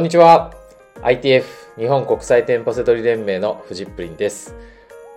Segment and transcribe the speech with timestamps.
[0.00, 0.54] こんにちは。
[1.02, 1.44] ITF
[1.76, 4.56] 日本国際店舗セドリ連盟のフジップリンです。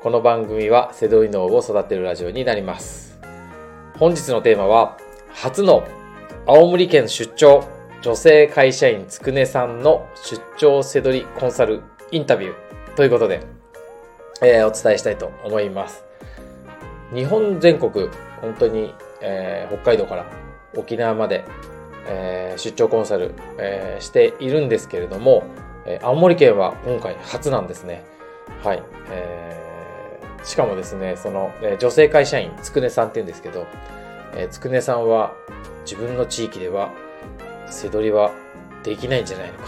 [0.02, 3.17] この番組はセドリ脳を育てるラジオになります。
[3.97, 4.97] 本日のテーマは、
[5.29, 5.88] 初の
[6.46, 7.63] 青森県出張
[8.01, 11.79] 女性会社員つくねさんの出張セドリコンサル
[12.12, 13.40] インタビューということで、
[14.42, 16.04] えーお伝えしたいと思います。
[17.16, 18.09] 日本全国、
[18.41, 20.26] 本当に、えー北海道から
[20.76, 21.45] 沖縄まで、
[22.08, 25.43] えー出張コンサル、えーしているんですけれども、
[25.85, 28.03] えー青森県は今回初なんですね。
[28.63, 28.84] はい。
[29.12, 29.63] えー
[30.45, 33.66] しかもですね、その、えー女性会社員、つくねさんって言うんですけど、
[34.35, 35.34] えーつくねさんは
[35.85, 36.91] 自分の地域では、
[37.67, 38.31] 背取りは
[38.84, 39.65] できないんじゃないのか、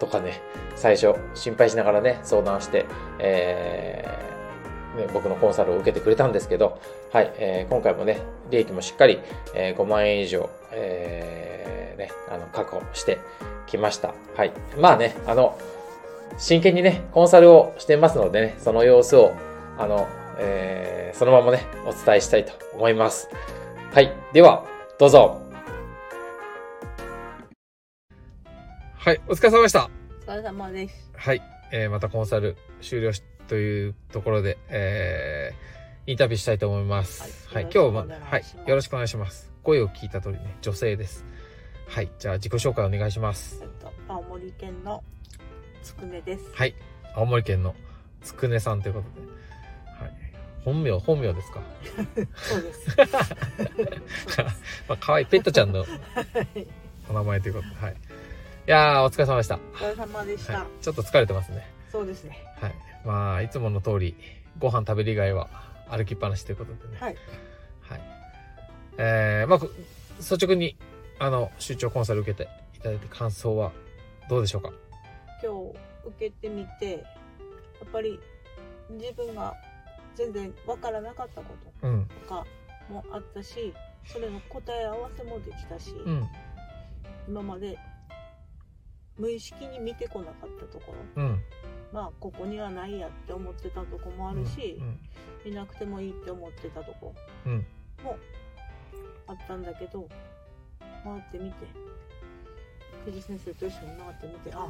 [0.00, 0.40] とかね、
[0.76, 2.86] 最初心配しながらね、相談して、
[3.18, 6.78] えーね、僕のコンサルを受けてくれたんですけど、
[7.14, 8.18] はい、えー今回もね、
[8.50, 9.20] 利益もしっかり、
[9.54, 13.18] えー5万円以上、えーね、あの、確保して
[13.68, 14.12] きました。
[14.34, 14.52] はい。
[14.80, 15.56] まあね、あの、
[16.38, 19.32] 真剣にね、コンサルをしてますのでね、その様子を、
[19.78, 20.08] あの、
[20.40, 23.28] えーそのままね、お伝えしたいと思います。
[23.92, 24.12] はい。
[24.32, 24.64] では、
[24.98, 25.40] どうぞ。
[28.96, 29.88] はい、お疲れ様でした。
[30.26, 31.12] お疲れ様です。
[31.16, 31.40] はい、
[31.70, 35.74] えーまたコンサル終了しというところで、えー
[36.06, 37.48] インタビューしたいと思います。
[37.48, 39.50] は、はいい今日も、はい、よろしくお願いします。
[39.62, 41.24] 声を聞いた通りね、女性です。
[41.88, 43.64] はい、じゃあ自己紹介お願いしますえ。
[43.64, 45.02] っと、青森県の
[45.82, 46.44] つくねです。
[46.52, 46.74] はい、
[47.14, 47.74] 青森県の
[48.22, 49.26] つくねさんということで、
[49.98, 50.12] はい、
[50.64, 51.62] 本名、本名ですか？
[52.36, 52.96] そうです。
[54.88, 55.86] まあ、可愛いペットちゃんの
[57.08, 57.92] お名前ということで、はい。
[57.94, 57.96] い
[58.66, 59.54] やー、お疲れ様でした。
[59.56, 60.58] お疲れ様でした。
[60.58, 61.66] はい、ちょっと疲れてますね。
[61.90, 62.44] そうですね。
[62.60, 62.74] はい。
[63.06, 64.14] まあ、いつもの通り、
[64.58, 65.48] ご飯食べる以外は
[65.96, 66.98] 歩きっぱなしということでね。
[67.00, 67.16] はい。
[67.80, 68.00] はい。
[68.98, 69.68] えー、まあ、こ
[70.18, 70.76] 率直に、
[71.18, 73.72] あの、出張コンサル受けていただいて感想は
[74.28, 74.72] どうでしょうか？
[75.42, 75.78] 今日
[76.08, 76.98] 受けてみて、や
[77.84, 78.18] っぱり
[78.90, 79.54] 自分が
[80.14, 82.06] 全然わからなかったこうん。
[82.06, 82.46] ととか
[82.88, 83.74] もあったし、
[84.06, 86.28] それの答え合わせもできたし、うん。
[87.28, 87.78] 今まで
[89.18, 91.42] 無意識に見てこなかったところ、うん。
[91.94, 95.50] まあここにはないやって思ってたとこもあるし、うん。
[95.50, 97.14] いなくてもいいって思ってたとこ
[97.46, 97.64] うん。
[98.02, 98.18] も
[99.28, 100.08] あったんだけど
[101.04, 101.66] 回ってみて
[103.04, 104.68] 藤先生と一緒に回ってみてあ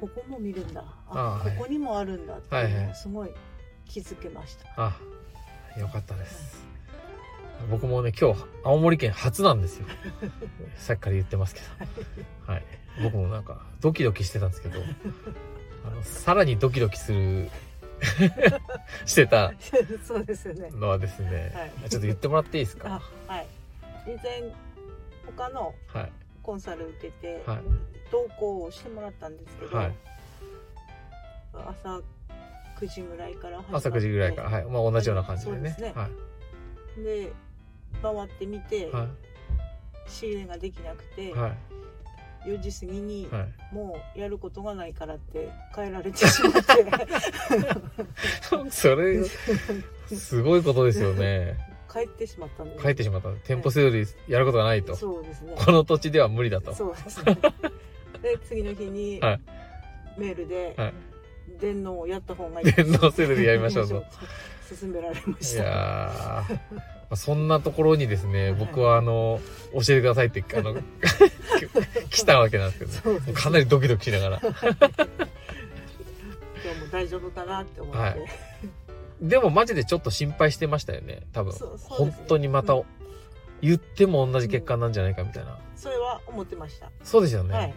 [0.00, 3.30] ここも見るんだあここにもあるんだっていうはいはいのをすごい
[3.84, 4.96] 気づけました、あ、
[5.78, 6.66] よかったです。
[7.70, 9.86] 僕もね、今日、青森県初なんですよ。
[10.76, 11.60] さっきから言ってますけ
[12.46, 12.52] ど。
[12.52, 12.64] はい。
[13.02, 14.80] 僕もなんか、ドキドキしてたんですけど、
[15.84, 17.50] あの、さらにドキドキする、
[19.06, 19.52] してた
[20.04, 23.00] そうですよねのはですね、はいちょっと言ってもらっていいですか？
[23.28, 23.46] あはい
[24.06, 24.42] 以前
[25.36, 26.12] 他のはい。
[26.42, 27.60] コンサル受けて、はい
[28.10, 29.92] 同行をしてもらったんですけど、はい。
[31.54, 32.00] 朝
[32.78, 34.64] 9時ぐらいから朝9時ぐらいから、はい。
[34.64, 35.60] まあ同じような感じでね。
[35.60, 36.08] ですねは
[36.98, 37.02] い。
[37.02, 37.32] で
[38.02, 39.06] 回ってみて、は
[40.06, 41.32] 仕入れができなくて、い。
[41.32, 41.52] はい。
[42.46, 43.74] 4時過ぎに、はい。
[43.74, 46.86] もうやることがないからって帰られてしまって
[48.70, 49.24] それ、
[50.06, 51.56] すごいことですよね。
[51.92, 53.28] 帰ってしまったんで帰ってしまった。
[53.44, 54.96] 店舗セドリやることがないと。
[54.96, 56.74] そうですねこの土地では無理だと。
[56.74, 57.38] そうですね
[58.22, 59.40] で次の日にはい
[60.16, 60.94] メールではい
[61.60, 64.04] 「電脳をやった方がいい」電脳セドリやりましょうと。
[64.72, 65.62] 勧められまいした。
[65.62, 69.40] やー、まあそんなところにですね、僕はあの、
[69.72, 70.76] 教えてくださいって、あの、
[72.10, 74.40] 来たわけなんですけど、そうですかなりドキドキしながら。
[74.42, 74.50] 今
[76.74, 78.26] 日も大丈夫かなって思って、はい。
[79.20, 81.52] でもマジでちょっと心配してましたよね、多分。
[81.52, 81.58] ね。
[81.88, 82.84] 本当にまたうん、
[83.60, 85.58] 言っても同じ結果なんじゃないかみたいな。
[85.76, 87.54] それは思ってました、そうですよね。
[87.54, 87.74] はい。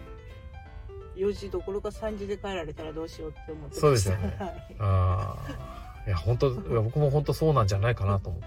[1.16, 3.80] 4時どころか3時で帰られたらどうしようって思ってました。
[3.80, 4.36] そうですよね。
[4.38, 4.76] はい。
[4.78, 5.85] ああ。
[6.06, 8.46] いや、本当僕も本当そうなんじゃないかなと思って。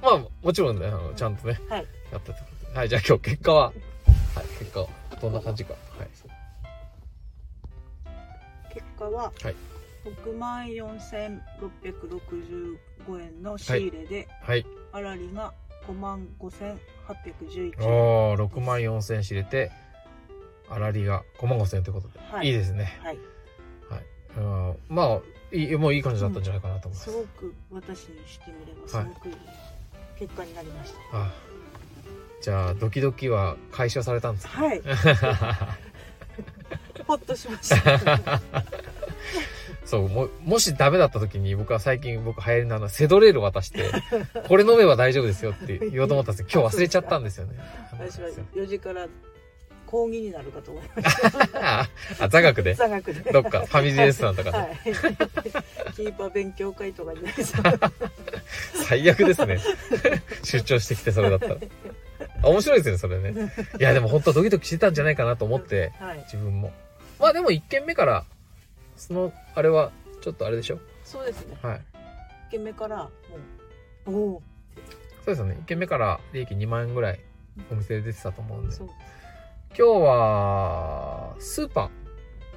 [0.02, 2.78] まあ、もちろんね、あのちゃんとね、はいやったってことで。
[2.78, 3.74] はい、じゃあ今日結果は、はい、
[4.58, 4.88] 結果は、
[5.20, 5.72] どんな感じか？
[5.72, 6.08] はい。
[8.72, 9.54] 結果は、はい
[10.06, 12.78] 6万4665
[13.20, 14.64] 円の仕入れで、はい。
[14.92, 15.52] あらりが
[15.88, 19.72] 5万5811円おー、6万4千知れて、
[20.68, 22.20] あらりが5万5千ということで。
[22.20, 23.00] はいいいですね。
[23.02, 23.18] はい
[24.36, 24.76] うん。
[24.88, 25.20] まあ、
[25.52, 27.10] いい、もういい感じだったんじゃないかなと思います。
[27.10, 27.16] す。
[27.16, 29.36] ごく私にしてみればすごくいい
[30.18, 30.98] 結果になりました。
[31.12, 31.32] あ
[32.42, 34.62] じゃあ、ドキドキは解消されたんですか？
[34.62, 34.82] はい。
[37.06, 38.40] ほっとしました。
[39.84, 43.90] そう、も、もしダメだった時に僕は最近僕流行りのあの、セドレール渡して、
[44.48, 47.54] これ飲めば大丈夫ですよって言おうと思ったんですけど、今日忘れちゃったんですよね。
[47.92, 49.06] 私は4時から
[49.86, 51.88] 講義になるかと思いました あ、
[52.20, 54.76] あ座学で座学でどっかファミリーレストランとかで、はい
[55.94, 57.92] キーパー勉強会とかじゃないですか
[58.88, 59.58] 最悪ですね。
[60.42, 61.56] 出張してきてそれだったら。
[62.42, 63.52] あ面白いですね、それね。
[63.78, 66.72] いや、でも本当ドキドキしてたんじゃないかなと思って、はい自分も。
[67.18, 68.24] まあでも1軒目から、
[68.96, 69.90] その、あれは、
[70.20, 70.78] ちょっとあれでしょ？
[71.04, 71.80] そうですねはい。
[72.48, 73.10] 1軒目からも
[74.06, 74.42] うおお
[75.24, 75.56] そうですよね。
[75.62, 77.20] 1軒目から利益2万円ぐらい
[77.70, 78.72] お店で出てたと思うんで。
[78.74, 78.90] そう
[79.78, 81.90] 今日は、スーパー、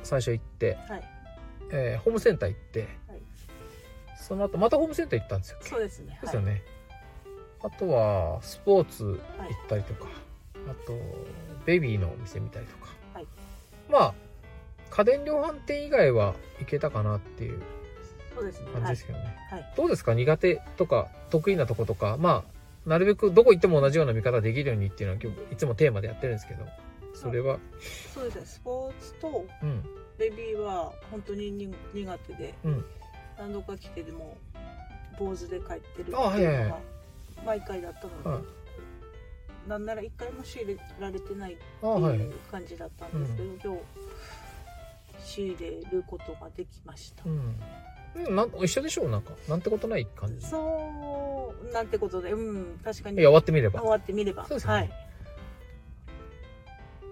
[0.04, 1.04] 最初行って、はい。
[1.70, 3.20] えーホームセンター行って、はい。
[4.18, 5.58] その後またホームセンター行ったんですよ。
[5.60, 6.18] そうですね。
[6.22, 6.64] ですよね。
[7.62, 9.18] あとは、スポーツ行っ
[9.68, 10.08] たりとか、
[10.66, 10.98] あと、
[11.66, 12.94] ベビーのお店見たりとか。
[13.14, 13.28] はい。
[13.90, 14.14] まあ、
[14.90, 17.62] 家電量販店以外は行けたかなっていう
[18.34, 18.68] そうですね。
[18.72, 19.26] 感じですけどね。
[19.50, 19.60] はい。
[19.60, 19.74] はい。
[19.76, 20.14] どうですか？
[20.14, 26.66] 苦手とか得意なとことか、まあ、なるべくどこ行っても同じような見方できるようにっていうのは今日いつもテーマでやってるんですけど、
[27.14, 27.60] それは、
[28.14, 28.40] そうです。
[28.40, 29.84] ねスポーツとうん、
[30.18, 32.86] ベビーは本当にに苦手で、うん。
[33.38, 34.38] 何度か来てでも
[35.18, 36.78] 坊主で帰ってるっていうのが
[37.46, 38.44] 毎回だったので、はい。
[39.70, 42.28] なんなら一回も仕入れられてないっていい。
[42.28, 47.56] う感じだったんですけど、今日仕入れることができました、うん。
[48.16, 49.34] うん、なん一緒でしょうなんか。
[49.48, 50.46] なんてことない感じ。
[50.46, 53.18] そうなんてことでうん確かに。
[53.18, 53.80] 終わってみれば。
[53.82, 53.90] 終。
[53.90, 54.46] わってみれば。
[54.48, 54.74] そうですね。
[54.74, 54.92] はい、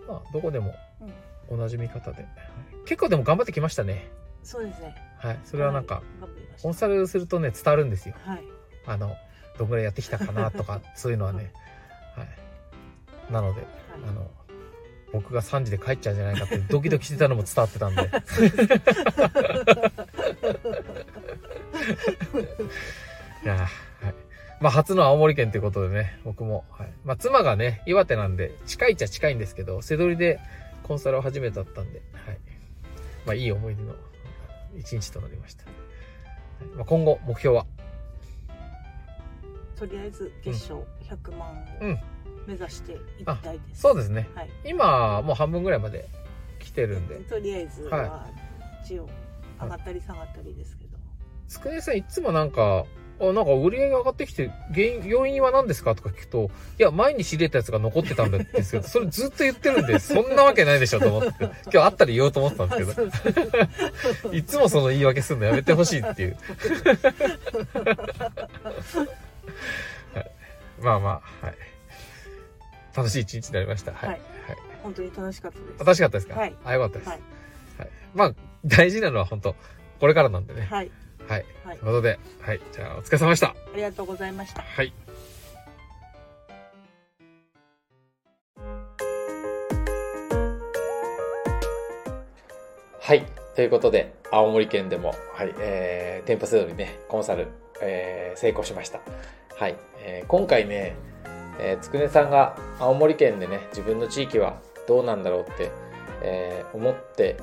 [0.07, 0.73] まあ、どこでも
[1.49, 2.25] うん、同じ見方で。
[2.85, 4.09] 結構でも頑張ってきましたね。
[4.43, 5.39] そうですねはい。
[5.43, 6.01] それはなんか、
[6.61, 8.15] コンサルするとね、伝わるんですよ。
[8.23, 8.43] はい
[8.87, 9.15] あの、
[9.59, 11.51] どんぐらいやってきたかなとか、 そういうのはね。
[12.15, 13.33] はい。
[13.33, 13.67] なので、
[14.07, 14.31] あの、
[15.11, 18.01] 僕が3時で帰っちゃうんじゃないかってドキドキしてたのも伝わってたんで。
[23.43, 23.67] いや。
[24.59, 26.65] まあ、初の青森県ということでね、僕も。
[26.71, 26.91] はい。
[27.03, 30.39] まあ、妻がね、岩手なんで、近いっちゃ近いんですけど、瀬戸りで
[30.83, 32.37] コンサルを初めてだったんで、はい。
[33.25, 33.93] まあ、いい思い出の
[34.77, 35.65] 一日となりました。
[35.65, 35.75] はい
[36.75, 37.65] まあ、今後、目標は？
[39.75, 41.99] とりあえず月賞100万をうん
[42.47, 44.27] 目指していきたいです、そうですね。
[44.33, 46.07] はい今、もう半分ぐらいまで
[46.57, 47.17] 来てるんで。
[47.17, 48.27] とりあえずはは
[48.83, 49.07] 一応
[49.61, 50.97] 上がったり下がったりですけど、
[51.47, 52.85] つくねさんいつもなんか、
[53.19, 62.95] あ、なんか売り上げが上がってきて、原因、要因は何ですかとか聞くと、いや、前に仕入れたやつが残ってたんですけど、それずっと言ってるんで、そんなわけないでしょと思って、今日会ったら言おうと思ったんです
[64.21, 66.37] けど、 いつもその言い訳するのやめてほしいっていう。
[70.13, 70.31] はい
[70.81, 71.55] まあまあ、はい。
[72.95, 73.93] 楽しい一日になりました。
[73.93, 74.09] はい。
[74.09, 74.21] ははいい。
[74.83, 76.35] 本当に楽しかったです楽しかったですか？
[76.39, 77.07] はいあ、よかったです。
[77.09, 77.23] ははいい。
[78.13, 78.33] まあ、
[78.65, 79.55] 大事なのは本当
[79.99, 80.67] これからなんでね。
[80.69, 80.91] はい
[81.27, 81.45] はい。
[81.65, 82.61] はいということで、はい。
[82.71, 83.47] じゃあ、お疲れ様でした。
[83.47, 84.93] ありがとうございましたはい。
[92.99, 93.25] はい。
[93.55, 97.47] ということで、青森県でも、はい、えー、店舗制度にね、コンサル、
[97.81, 98.99] えー、成功しました。
[99.55, 99.75] はい。
[99.99, 100.95] えー今回ね、
[101.59, 105.71] えーつくねさんが青森県でね、自分の地域はどうなんだろうって、
[106.21, 107.37] えー思って、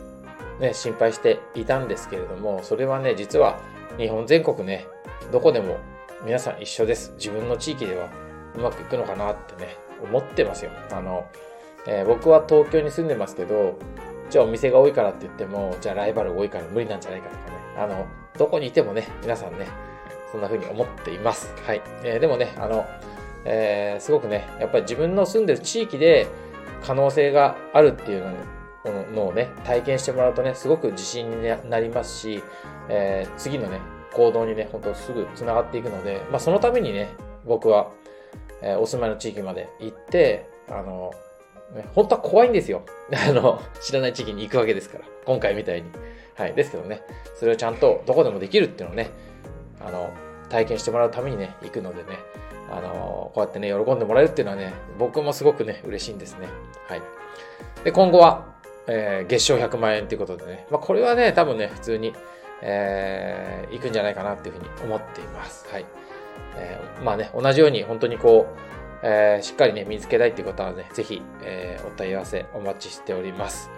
[0.61, 3.59] ね、心配していたんですけれども、それはね、実は
[3.99, 4.87] 日本全国ね、
[5.33, 5.79] どこでも
[6.25, 7.13] 皆さん一緒です。
[7.17, 8.09] 自分の地域では
[8.57, 10.71] うまくいくのかなってね、思ってますよ。
[10.91, 11.27] あの、
[11.87, 13.79] えー僕は東京に住んでますけど、
[14.31, 17.57] じゃあお店が多いからって言っても、じゃあライバルが多いから無理なんじゃないかとかね。
[17.79, 18.07] あの、
[18.39, 19.67] どこにいてもね、皆さんね、
[20.33, 21.53] そんな風に思っています。
[21.65, 21.83] はい。
[22.03, 22.87] えーでもね、あの、
[23.45, 26.27] えーすごくね、やっぱり自分の住んでる地域で
[26.83, 28.33] 可能性があるっていうの
[29.15, 32.43] のをね、体験してもらうとね、すごく自信になりますし、
[32.89, 33.79] えー次のね、
[34.15, 37.09] 行動にね、本当すぐ繋がっていくので、まあそのためにね、
[37.45, 37.91] 僕は、
[38.63, 41.13] えーお住まいの地域まで行って、あの、
[41.75, 42.83] ね、本当は怖いんですよ。
[43.13, 45.05] あの、知らない地域に行くわけですから。
[45.27, 45.91] 今回みたいに。
[46.37, 46.55] はい。
[46.55, 47.03] ですけどね、
[47.37, 49.11] それをちゃんとどこでもできるっていうのをね、
[49.85, 50.11] あの、
[50.49, 52.19] 体験してもらうためにね、行くのでね、
[52.71, 56.49] あの、こうやってね、喜んでもらえるっていうのはね、僕もすごくね、嬉しいんですね。
[56.89, 57.03] はい。
[57.85, 58.47] で、今後は、
[58.87, 62.15] えー月賞100万円ということでね、まあ、これはね、多分ね、普通に、
[62.63, 65.67] えー、行くんじゃないかなっていうふうに思っています。
[65.71, 65.85] はい。
[66.57, 68.59] えーまあね、同じように本当にこう、
[69.03, 73.71] えーしっかりね、見つけたいっていう方はね、ぜひ、えーお問い合わせお待ちしております。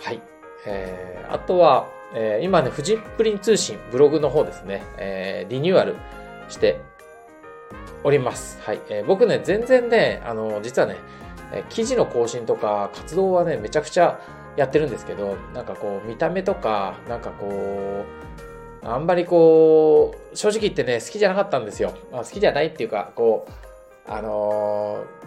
[0.00, 0.20] はい。
[0.66, 5.96] えーあとは、えー今ね、フジプリン通信、ブログの方ですね、えーリニューアル
[6.48, 6.80] して
[8.04, 8.60] おります。
[8.62, 8.80] はい。
[8.88, 10.96] えー僕ね、全然ね、あの、実はね、
[11.52, 14.20] えー記事の更新とか活動はね、めちゃくちゃ
[14.56, 18.04] やってるんですけど、なんかこう、見た目とか、なんかこ
[18.82, 21.94] う、あんまりこう、正直言ってね、好きじゃなかったんですよ。
[22.10, 25.22] まあ、好きじゃないっていうか、こう、あのー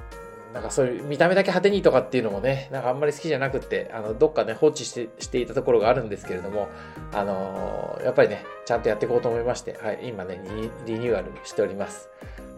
[0.56, 6.70] なんかそういう見た目だけ派手にとかっていうのもね、なんかあんまり好きじゃなくって、あの、どっかね、放置してしていたところがあるんですけれども、
[7.12, 10.40] あのー、やっぱりね、ちゃんとやっていこうと思いまして、はい、今ね、
[10.86, 12.10] リニューアルしております。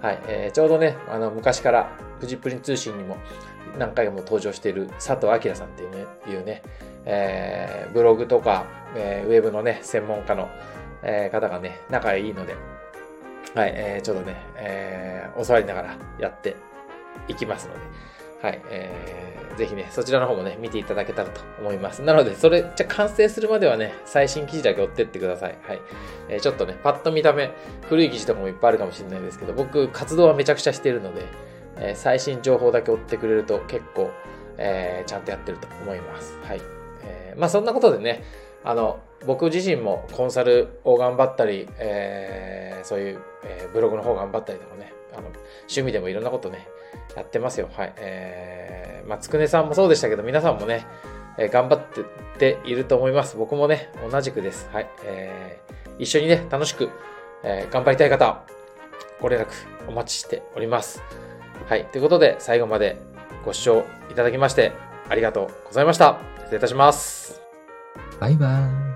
[0.01, 1.89] はい、えー、ちょうどね、あの、昔から、
[2.19, 3.17] フジプリン通信にも
[3.77, 6.61] 何回も登場している佐藤明さんっていうね、いうね、
[7.05, 10.49] えー、ブログとか、えー、ウェブのね、専門家の、
[11.01, 12.55] えー、方がね、仲いいので、
[13.55, 16.55] はい、えー、ちょっとね、えー、教わりながらやって
[17.27, 17.79] いきますので、
[18.41, 22.01] はい、えー、ぜひね、そちらの方もね、見ていただけたらと思います。
[22.03, 25.57] なので、それ、じゃ完成するまではね、最新記事だけ追ってってください。
[25.63, 25.81] はい。
[26.29, 27.51] えー、ちょっとね、パッと見た目、
[27.89, 31.23] 古い記事とかもいっぱいあるかもしれないですけど、僕、活動はめちゃくちゃしてるので、
[31.77, 34.11] えー、最新情報だけ追ってくれると結構、
[34.57, 36.37] えー、ちゃんとやってると思います。
[36.43, 36.61] はい。
[37.03, 38.23] えー、まあそんなことでね、
[38.63, 45.27] あの、僕自身もコンサルを頑張ったり、えー、そういう、えー、ブログの方頑張ったりとかね、あの、
[45.61, 46.67] 趣味でもいろんなことね、
[47.15, 47.69] やってますよ。
[47.73, 47.93] はい。
[47.97, 50.85] えー、まあ、つくねさんもそうでしたけど、皆さんもね、
[51.37, 52.03] えー、頑張ってっ
[52.37, 53.35] ていると思います。
[53.35, 54.69] 僕もね、同じくです。
[54.71, 54.89] はい。
[55.03, 56.89] えー、一緒にね、楽しく、
[57.43, 58.43] えー、頑張りたい方、
[59.19, 59.47] ご連絡
[59.87, 61.01] お待ちしております。
[61.67, 61.85] はい。
[61.85, 62.97] ということで、最後まで
[63.43, 64.71] ご視聴いただきまして、
[65.09, 66.19] ありがとうございました。
[66.39, 67.46] 失礼いたします。
[68.19, 68.86] バイバーイ。